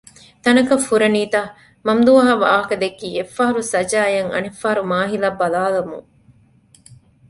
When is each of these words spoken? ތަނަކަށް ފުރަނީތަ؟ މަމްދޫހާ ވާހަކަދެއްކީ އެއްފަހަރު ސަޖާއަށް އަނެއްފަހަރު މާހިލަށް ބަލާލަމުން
ތަނަކަށް 0.43 0.85
ފުރަނީތަ؟ 0.87 1.41
މަމްދޫހާ 1.85 2.33
ވާހަކަދެއްކީ 2.43 3.07
އެއްފަހަރު 3.15 3.61
ސަޖާއަށް 3.71 4.31
އަނެއްފަހަރު 4.33 4.81
މާހިލަށް 4.91 5.39
ބަލާލަމުން 5.41 6.07